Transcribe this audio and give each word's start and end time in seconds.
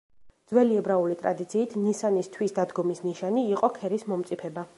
ძველი 0.51 0.79
ებრაული 0.81 1.17
ტრადიციით 1.19 1.75
ნისანის 1.83 2.31
თვის 2.37 2.57
დადგომის 2.59 3.05
ნიშანი 3.11 3.45
იყო 3.53 3.71
ქერის 3.81 4.13
მომწიფება. 4.15 4.67